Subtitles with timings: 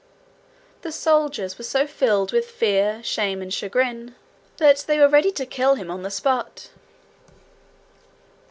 [0.81, 4.15] The soldiers were so filled with fear, shame, and chagrin,
[4.57, 6.69] that they were ready to kill him on the spot.